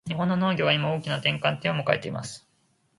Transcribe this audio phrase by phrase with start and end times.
[0.07, 2.49] 日本の農業は今、大きな転換点を迎えています。